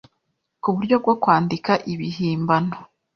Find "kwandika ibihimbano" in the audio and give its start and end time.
1.21-2.75